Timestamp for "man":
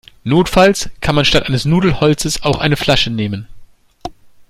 1.13-1.25